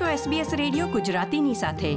છો 0.00 0.30
SBS 0.30 0.46
radio 0.56 0.86
ગુજરાતીની 0.86 1.54
સાથે. 1.54 1.94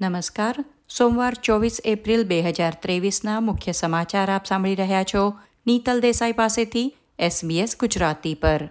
નમસ્કાર. 0.00 0.64
સોમવાર 0.98 1.34
ચોવીસ 1.34 1.80
એપ્રિલ 1.84 2.24
બે 2.24 2.42
હજાર 2.42 2.76
ત્રેવીસના 2.82 3.40
મુખ્ય 3.40 3.72
સમાચાર 3.72 4.30
આપ 4.30 4.46
સાંભળી 4.46 4.74
રહ્યા 4.74 5.04
છો 5.04 5.34
નીતલ 5.66 6.00
દેસાઈ 6.00 6.32
પાસેથી 6.32 6.94
SBS 7.20 7.68
ગુજરાતી 7.80 8.34
પર. 8.34 8.68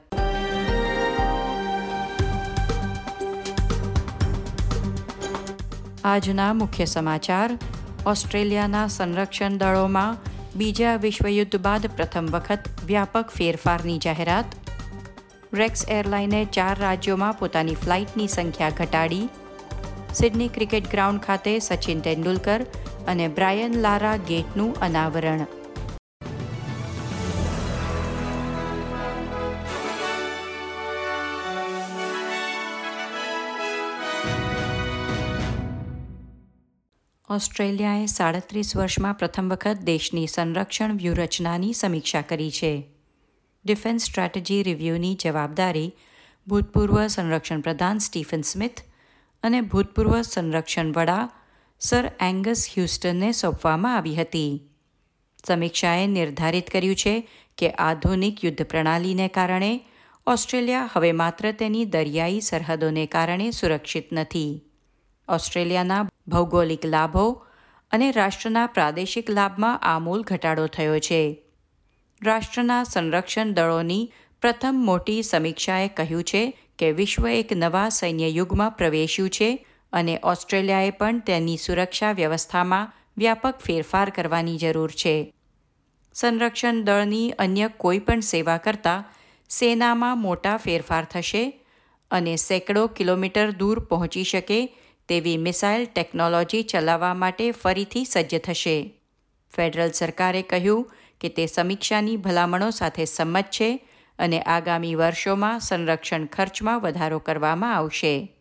આજના 6.04 6.54
મુખ્ય 6.54 6.86
સમાચાર. 6.86 7.58
ઓસ્ટ્રેલિયાના 8.06 8.88
સંરક્ષણ 8.88 9.58
દળોમાં 9.58 10.18
બીજા 10.56 10.96
વિશ્વયુદ્ધ 10.96 11.56
બાદ 11.56 11.86
પ્રથમ 11.96 12.26
વખત 12.26 12.60
વ્યાપક 12.86 13.30
ફેરફારની 13.30 13.98
જાહેરાત 13.98 14.46
રેક્સ 15.58 15.90
એરલાઈને 15.90 16.46
ચાર 16.46 16.80
રાજ્યોમાં 16.80 17.40
પોતાની 17.40 17.76
ફ્લાઇટની 17.76 18.28
સંખ્યા 18.28 18.70
ઘટાડી. 18.70 19.30
સિડની 20.14 20.48
ક્રિકેટ 20.48 20.92
ગ્રાઉન્ડ 20.92 21.22
ખાતે 21.22 21.60
સચિન 21.60 22.00
તેંડુલકર 22.00 22.66
અને 23.08 23.28
બ્રાયન 23.28 23.78
લારા 23.82 24.18
ગેટનું 24.18 24.80
અનાવરણ. 24.80 25.46
ઓસ્ટ્રેલિયાએ 37.30 38.06
સાડત્રીસ 38.06 38.78
વર્ષમાં 38.78 39.14
પ્રથમ 39.14 39.50
વખત 39.50 39.78
દેશની 39.84 40.28
સંરક્ષણ 40.28 40.98
વ્યૂહરચનાની 40.98 41.74
સમીક્ષા 41.74 42.22
કરી 42.22 42.52
છે. 42.52 42.97
ડિફેન્સ 43.68 44.04
સ્ટ્રેટેજી 44.04 44.64
રિવ્યૂની 44.64 45.16
જવાબદારી 45.16 45.96
ભૂતપૂર્વ 46.48 47.08
સંરક્ષણ 47.08 47.62
પ્રધાન 47.62 47.98
સ્ટીફન 47.98 48.42
સ્મિથ 48.42 48.82
અને 49.44 49.62
ભૂતપૂર્વ 49.62 50.22
સંરક્ષણ 50.22 50.92
વડા 50.92 51.30
સર 51.80 52.12
એંગસ 52.22 52.68
હ્યુસ્ટનને 52.76 53.32
સોંપવામાં 53.32 53.98
આવી 53.98 54.16
હતી. 54.16 54.62
સમીક્ષાએ 55.48 56.08
નિર્ધારિત 56.08 56.70
કર્યું 56.70 56.96
છે 56.96 57.30
કે 57.58 57.70
આધુનિક 57.70 58.46
યુદ્ધ 58.46 58.62
પ્રણાલીને 58.62 59.28
કારણે 59.28 59.82
ઓસ્ટ્રેલિયા 60.28 60.90
હવે 60.94 61.12
માત્ર 61.12 61.52
તેની 61.52 61.86
દરિયાઈ 61.86 62.40
સરહદોને 62.42 63.06
કારણે 63.06 63.52
સુરક્ષિત 63.52 64.14
નથી. 64.14 64.62
ઓસ્ટ્રેલિયાના 65.30 66.10
ભૌગોલિક 66.28 66.86
લાભો 66.86 67.46
અને 67.92 68.12
રાષ્ટ્રના 68.12 68.68
પ્રાદેશિક 68.68 69.30
લાભમાં 69.30 69.80
આમૂલ 69.80 70.22
ઘટાડો 70.22 70.68
થયો 70.68 71.00
છે. 71.00 71.47
રાષ્ટ્રના 72.22 72.84
સંરક્ષણ 72.84 73.54
દળોની 73.54 74.12
પ્રથમ 74.42 74.76
મોટી 74.86 75.24
સમીક્ષાએ 75.24 75.88
કહ્યું 75.88 76.24
છે 76.24 76.60
કે 76.80 76.92
વિશ્વ 76.92 77.28
એક 77.28 77.54
નવા 77.54 77.90
સૈન્ય 77.90 78.30
યુગમાં 78.30 78.72
પ્રવેશ્યું 78.72 79.30
છે 79.30 79.66
અને 79.94 80.20
ઓસ્ટ્રેલિયાએ 80.24 80.90
પણ 80.90 81.20
તેની 81.20 81.58
સુરક્ષા 81.58 82.12
વ્યવસ્થામાં 82.12 82.94
વ્યાપક 83.18 83.60
ફેરફાર 83.60 84.10
કરવાની 84.10 84.58
જરૂર 84.58 84.92
છે. 84.92 85.34
સંરક્ષણ 86.14 86.84
દળની 86.84 87.32
અન્ય 87.32 87.68
કોઈ 87.68 88.00
પણ 88.00 88.20
સેવા 88.20 88.58
કરતાં 88.58 89.14
સેનામાં 89.50 90.22
મોટા 90.22 90.58
ફેરફાર 90.58 91.06
થશે 91.06 91.66
અને 92.12 92.36
સેંકડો 92.36 92.88
કિલોમીટર 92.88 93.52
દૂર 93.52 93.80
પહોંચી 93.80 94.24
શકે 94.24 94.78
તેવી 95.08 95.38
મિસાઇલ 95.38 95.86
ટેકનોલોજી 95.86 96.64
ચલાવવા 96.64 97.14
માટે 97.14 97.52
ફરીથી 97.52 98.06
સજ્જ 98.06 98.40
થશે. 98.40 99.00
ફેડરલ 99.56 99.92
સરકારે 99.92 100.42
કહ્યું 100.42 100.92
કે 101.22 101.30
તે 101.30 101.46
સમીક્ષાની 101.46 102.18
ભલામણો 102.18 102.70
સાથે 102.70 103.06
સંમત 103.06 103.44
છે 103.44 103.90
અને 104.20 104.42
આગામી 104.42 104.96
વર્ષોમાં 104.96 105.60
સંરક્ષણ 105.60 106.26
ખર્ચમાં 106.26 106.82
વધારો 106.82 107.20
કરવામાં 107.20 107.76
આવશે. 107.76 108.36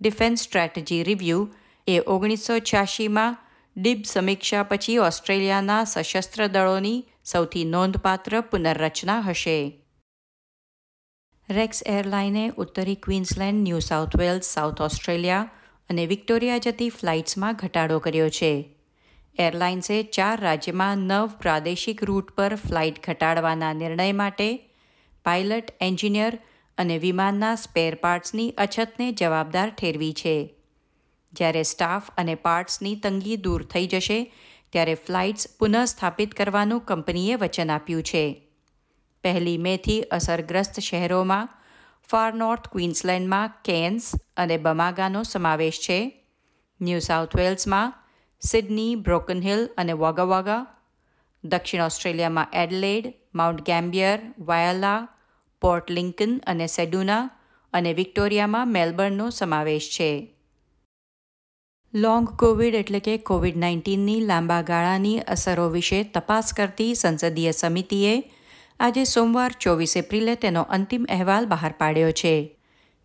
ડિફેન્સ 0.00 0.42
સ્ટ્રેટેજી 0.42 1.02
રિવ્યૂ 1.02 1.48
એ 1.86 1.98
ઓગણીસો 1.98 2.58
છ્યાસીમાં 2.58 3.36
ડીબ 3.76 4.02
સમીક્ષા 4.06 4.62
પછી 4.62 4.98
ઓસ્ટ્રેલિયાના 4.98 5.84
સશસ્ત્ર 5.84 6.46
દળોની 6.46 7.04
સૌથી 7.24 7.64
નોંધપાત્ર 7.64 8.40
પુનર્રચના 8.40 9.20
હશે. 9.20 9.84
રેક્સ 11.50 11.82
એરલાઈને 11.86 12.52
ઉત્તરી 12.56 12.94
Queensland, 12.94 13.68
New 13.68 13.78
South 13.78 14.16
Wales, 14.16 14.44
South 14.44 14.80
Australia 14.80 15.50
અને 15.90 16.06
વિક્ટોરિયા 16.06 16.58
જતી 16.58 16.88
ફ્લાઇટ્સમાં 16.88 17.54
ઘટાડો 17.54 17.98
કર્યો 17.98 18.28
છે. 18.28 18.75
એરલાઇન્સે 19.38 20.02
ચાર 20.02 20.40
રાજ્યમાં 20.40 20.98
નવ 20.98 21.26
પ્રાદેશિક 21.26 22.04
રૂટ 22.04 22.30
પર 22.30 22.54
ફ્લાઇટ 22.54 23.06
ઘટાડવાના 23.06 23.72
નિર્ણય 23.72 24.12
માટે 24.12 24.72
પાયલટ, 25.24 25.70
એન્જિનિયર 25.80 26.38
અને 26.78 26.98
વિમાનના 26.98 27.54
સ્પેર 27.54 27.94
પાર્ટ્સની 27.94 28.50
અછતને 28.50 29.12
જવાબદાર 29.12 29.70
ઠેરવી 29.70 30.12
છે. 30.12 30.54
જ્યારે 31.32 31.62
સ્ટાફ 31.62 32.10
અને 32.18 32.34
પાર્ટ્સની 32.34 32.94
તંગી 32.94 33.36
દૂર 33.36 33.62
થઈ 33.62 33.86
જશે, 33.86 34.32
ત્યારે 34.72 34.94
ફ્લાઇટ્સ 34.94 35.48
પુનઃસ્થાપિત 35.58 36.34
કરવાનું 36.34 36.80
કંપનીએ 36.80 37.34
વચન 37.34 37.70
આપ્યું 37.70 38.02
છે. 38.02 38.48
પહેલી 39.24 39.58
મેથી 39.58 40.00
અસરગ્રસ્ત 40.00 40.80
શહેરોમાં, 40.80 41.48
ફાર 42.08 42.34
નોર્થ 42.34 42.68
ક્વીન્સલેન્ડમાં 42.68 43.52
કેન્સ 43.64 44.14
અને 44.36 44.56
બમાગાનો 44.56 45.22
સમાવેશ 45.22 45.80
છે. 45.80 46.26
ન્યૂ 46.80 46.98
સાઉથ 46.98 47.36
વેલ્સમાં 47.36 48.05
સિડની, 48.40 48.96
બ્રોકન 48.96 49.42
હિલ 49.42 49.68
અને 49.78 49.92
વાગા 49.92 50.66
દક્ષિણ 51.44 51.82
ઓસ્ટ્રેલિયામાં 51.82 52.46
Adelaide, 52.52 53.14
Mount 53.34 53.60
Gambier, 53.60 54.34
Whyalla, 54.38 55.08
Port 55.60 55.90
Lincoln 55.90 56.40
અને 56.46 56.66
સેડુના 56.66 57.30
અને 57.72 57.92
વિક્ટોરિયામાં 57.92 58.68
મેલબર્નનો 58.68 59.30
સમાવેશ 59.30 59.90
છે. 59.90 60.34
લોંગ 61.94 62.28
કોવિડ 62.28 62.74
એટલે 62.74 63.00
કે 63.00 63.16
કોવિડ 63.18 63.56
નાઇન્ટીનની 63.56 64.20
લાંબા 64.20 64.62
ગાળાની 64.62 65.18
અસરો 65.18 65.68
વિશે 65.68 66.02
તપાસ 66.02 66.52
કરતી 66.52 66.94
સંસદીય 66.94 67.50
સમિતિએ 67.50 68.32
આજે 68.80 69.04
સોમવાર 69.04 69.52
ચોવીસ 69.60 69.96
એપ્રિલે 69.96 70.34
તેનો 70.34 70.62
અંતિમ 70.62 71.06
અહેવાલ 71.08 71.46
બહાર 71.46 71.74
પાડ્યો 71.78 72.10
છે. 72.10 72.58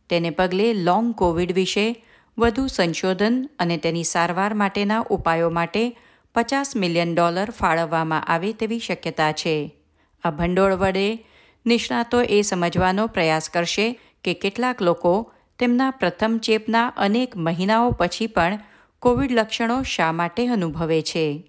તેને 0.10 0.30
પગલે 0.30 0.74
લોંગ 0.74 1.16
કોવિડ 1.16 1.54
વિશે 1.54 2.06
વધુ 2.38 2.68
સંશોધન 2.68 3.50
અને 3.60 3.78
તેની 3.78 4.04
સારવાર 4.04 4.54
માટેના 4.54 5.06
ઉપાયો 5.10 5.50
માટે 5.50 5.98
પચાસ 6.36 6.76
મિલિયન 6.76 7.16
ડોલર 7.16 7.50
ફાળવવામાં 7.50 8.26
આવે 8.26 8.54
તેવી 8.54 8.80
શક્યતા 8.80 9.32
છે. 9.32 9.82
આ 10.24 10.32
ભંડોળ 10.32 10.74
વડે 10.74 11.26
નિષ્ણાતો 11.66 12.22
એ 12.22 12.42
સમજવાનો 12.42 13.08
પ્રયાસ 13.08 13.50
કરશે 13.50 14.00
કે 14.24 14.34
કેટલાક 14.34 14.82
લોકો 14.82 15.34
તેમના 15.60 15.92
પ્રથમ 15.92 16.38
ચેપના 16.38 16.88
અનેક 16.88 17.38
મહિનાઓ 17.38 17.92
પછી 17.92 18.28
પણ 18.28 18.60
કોવિડ 19.00 19.32
લક્ષણો 19.32 19.84
શા 19.84 20.12
માટે 20.12 20.48
અનુભવે 20.48 21.02
છે. 21.02 21.48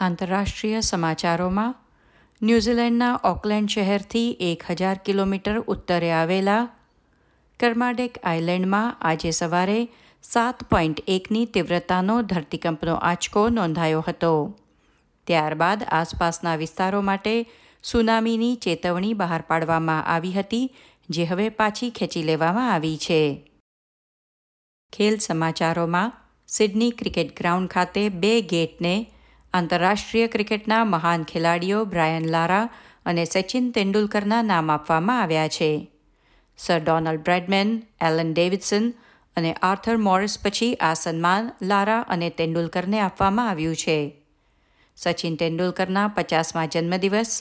આંતરરાષ્ટ્રીય 0.00 0.80
સમાચારોમાં 0.80 1.74
ન્યૂઝીલેન્ડના 2.42 3.20
ઓકલેન્ડ 3.24 3.68
શહેરથી 3.68 4.36
એક 4.40 4.70
હજાર 4.70 5.00
કિલોમીટર 5.04 5.58
ઉત્તરે 5.58 6.12
આવેલા 6.12 6.68
કર્માડેક 7.60 8.14
આઇલેન્ડમાં 8.22 8.96
આજે 9.00 9.30
સવારે 9.30 9.80
સાત 10.24 10.58
પોઈન્ટ 10.70 11.00
એકની 11.06 11.46
તીવ્રતાનો 11.46 12.16
ધરતીકંપનો 12.22 12.94
આંચકો 12.94 13.42
નોંધાયો 13.48 14.00
હતો. 14.00 14.32
ત્યારબાદ 15.26 15.80
આસપાસના 15.90 16.56
વિસ્તારો 16.56 17.02
માટે 17.02 17.34
સુનામીની 17.84 18.56
ચેતવણી 18.56 19.14
બહાર 19.14 19.42
પાડવામાં 19.42 20.06
આવી 20.06 20.32
હતી, 20.32 20.70
જે 21.10 21.24
હવે 21.24 21.48
પાછી 21.50 21.90
ખેંચી 21.90 22.22
લેવામાં 22.22 22.72
આવી 22.72 22.96
છે. 22.96 23.20
ખેલ 24.92 25.16
સમાચારોમાં 25.18 26.12
સિડની 26.48 26.90
ક્રિકેટ 26.90 27.36
ગ્રાઉન્ડ 27.36 27.70
ખાતે 27.70 28.08
બે 28.08 28.34
ગેટને 28.42 28.94
આંતરરાષ્ટ્રીય 29.54 30.26
ક્રિકેટના 30.26 30.84
મહાન 30.84 31.22
ખેલાડીઓ 31.22 31.84
બ્રાયન 31.84 32.30
લારા 32.30 32.66
અને 33.06 33.24
સચિન 33.24 33.70
તેંડુલકરના 33.70 34.42
નામ 34.42 34.70
આપવામાં 34.70 35.22
આવ્યા 35.22 35.48
છે. 35.48 35.72
Sir 36.60 36.80
Donald 36.80 37.22
Bradman 37.22 37.70
Alan 38.00 38.32
Davidson 38.32 38.86
અને 39.36 39.52
આર્થર 39.62 39.96
મોરિસ 40.06 40.34
પછી 40.42 40.72
આ 40.80 40.94
સન્માન 40.94 41.52
લારા 41.62 42.02
અને 42.08 42.28
તેંડુલકરને 42.30 42.98
આપવામાં 43.00 43.50
આવ્યું 43.50 43.74
છે. 43.74 43.98
સચિન 44.96 45.36
તેંડુલકરના 45.36 46.08
પચાસમાં 46.08 46.68
જન્મદિવસ 46.68 47.32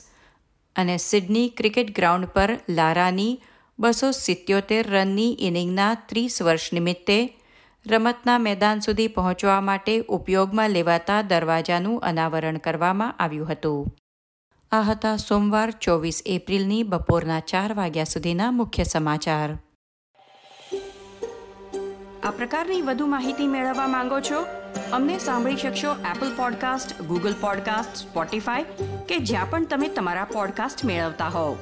અને 0.75 0.95
સિડની 0.97 1.49
ક્રિકેટ 1.49 1.89
ગ્રાઉન્ડ 1.95 2.25
પર 2.25 2.51
લારાની 2.69 3.39
બસો 3.79 4.09
સિત્યોતેર 4.11 4.85
રનની 4.85 5.37
ઇનિંગના 5.39 5.93
ત્રીસ 6.09 6.35
વર્ષ 6.41 6.73
નિમિત્તે 6.73 7.17
રમતના 7.85 8.37
મેદાન 8.37 8.79
સુધી 8.79 9.07
પહોંચવા 9.07 9.61
માટે 9.61 9.95
ઉપયોગમાં 10.09 10.71
લેવાતા 10.71 11.21
દરવાજાનું 11.21 12.01
અનાવરણ 12.01 12.57
કરવામાં 12.57 13.15
આવ્યું 13.19 13.51
હતું. 13.51 13.83
આ 14.71 14.81
હતા 14.81 15.17
સોમવાર 15.17 15.71
ચોવીસ 15.71 16.23
એપ્રિલની 16.25 16.83
બપોરના 16.83 17.39
ચાર 17.39 17.73
વાગ્યા 17.73 18.03
સુધીના 18.03 18.51
મુખ્ય 18.51 18.83
સમાચાર. 18.83 19.55
આ 22.23 22.31
પ્રકારની 22.31 22.81
વધુ 22.81 23.05
માહિતી 23.05 23.47
મેળવવા 23.47 23.87
માંગો 23.87 24.19
છો? 24.19 24.45
અમને 24.91 25.19
સાંભળી 25.19 25.55
શકશો 25.55 25.95
Apple 26.15 26.35
podcast 26.35 27.01
Google 27.01 27.33
podcast 27.41 27.95
Spotify 27.95 28.63
કે 29.07 29.17
જ્યાં 29.17 29.49
પણ 29.49 29.65
તમે 29.65 29.87
તમારા 29.87 30.23
પોડકાસ્ટ 30.23 30.85
મેળવતા 30.85 31.27
હોવ. 31.27 31.57